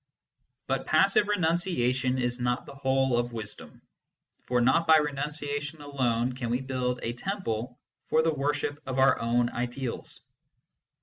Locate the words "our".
8.97-9.19